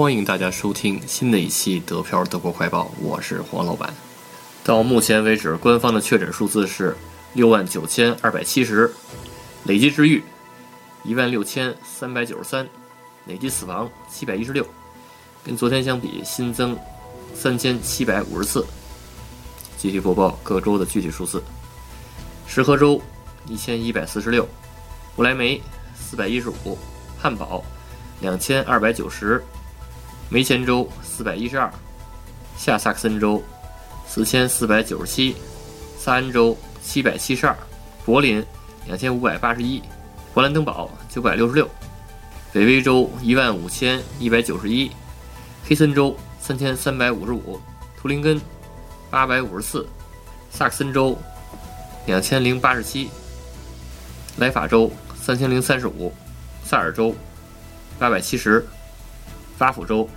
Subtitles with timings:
[0.00, 3.92] 欢迎大家收听新的一期德漂德国快报，我是黄老板。
[4.64, 6.96] 到目前为止，官方的确诊数字是
[7.34, 8.90] 六万九千二百七十，
[9.64, 10.24] 累计治愈
[11.04, 12.66] 一万六千三百九十三，
[13.26, 14.66] 累计死亡七百一十六，
[15.44, 16.74] 跟昨天相比新增
[17.34, 18.64] 三千七百五十四。
[19.76, 21.42] 继续播报各州的具体数字：
[22.46, 22.98] 石河州
[23.46, 24.48] 一千一百四十六，
[25.14, 25.60] 不来梅
[25.94, 26.78] 四百一十五，
[27.18, 27.62] 汉堡
[28.22, 29.44] 两千二百九十，
[30.32, 31.68] 梅前州四百一十二，
[32.56, 33.42] 下萨克森州
[34.06, 35.34] 四千四百九十七，
[35.98, 37.56] 萨恩州七百七十二，
[38.04, 38.44] 柏林
[38.86, 39.82] 两千五百八十一，
[40.32, 41.68] 勃兰登堡九百六十六，
[42.52, 44.88] 北威州一万五千一百九十一，
[45.64, 47.60] 黑森州三千三百五十五，
[48.00, 48.40] 图林根
[49.10, 49.84] 八百五十四，
[50.48, 51.18] 萨克森州
[52.06, 53.10] 两千零八十七，
[54.36, 56.14] 莱法州三千零三十五，
[56.64, 57.12] 萨尔州
[57.98, 58.64] 八百七十，
[59.58, 60.08] 巴甫州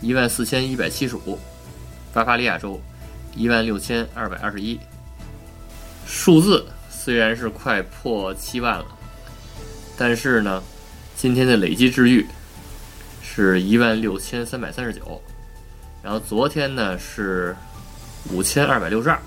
[0.00, 1.38] 一万四千一百七十五，
[2.12, 2.80] 巴伐利亚州
[3.34, 4.78] 一万六千二百二十一。
[6.06, 8.86] 数字虽然是快破七万了，
[9.96, 10.62] 但是呢，
[11.16, 12.26] 今天的累计治愈
[13.22, 15.20] 是一万六千三百三十九，
[16.02, 17.54] 然后昨天呢是
[18.32, 19.18] 五千二百六十二，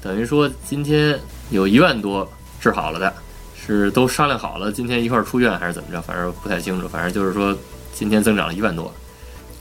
[0.00, 1.18] 等于说今天
[1.50, 2.26] 有一万多
[2.60, 3.12] 治好了的，
[3.54, 6.00] 是都商量好了今天一块儿出院还是怎么着？
[6.00, 7.56] 反正不太清楚，反正就是说
[7.92, 8.92] 今天增长了一万多，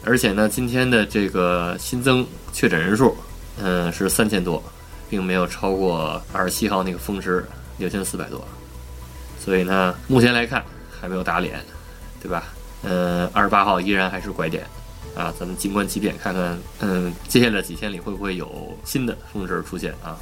[0.04, 3.16] 而且呢，今天的这个新增确诊人数，
[3.62, 4.62] 嗯，是三千多。
[5.10, 7.46] 并没有超过二十七号那个峰值
[7.78, 8.44] 六千四百多，
[9.40, 10.64] 所以呢，目前来看
[11.00, 11.64] 还没有打脸，
[12.20, 12.46] 对吧？
[12.82, 14.66] 嗯，二十八号依然还是拐点
[15.16, 20.18] 啊，咱们静观其变，看看嗯，接下来几天里会不会有新的峰值出现啊？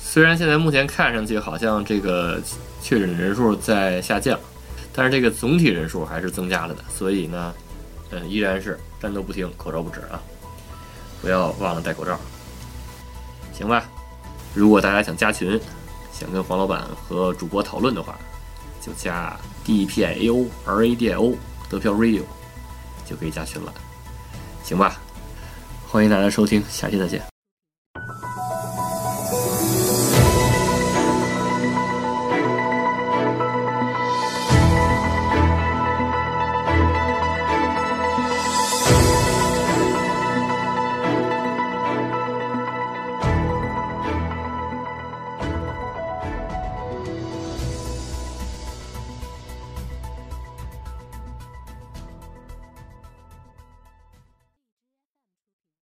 [0.00, 2.40] 虽然现在目前看上去好像这个
[2.80, 4.38] 确诊人数在下降，
[4.94, 7.52] 但是这个总体人数还是增加了的，所以呢，
[8.10, 10.20] 嗯，依然是战斗不停，口罩不止啊，
[11.22, 12.18] 不要忘了戴口罩。
[13.52, 13.84] 行吧，
[14.54, 15.60] 如果大家想加群，
[16.12, 18.18] 想跟黄老板和主播讨论的话，
[18.80, 21.34] 就加 D P I A O R A D I O
[21.68, 22.22] 得票 Radio，
[23.06, 23.72] 就可以加群了。
[24.64, 24.98] 行吧，
[25.88, 27.29] 欢迎大家收听，下期再见。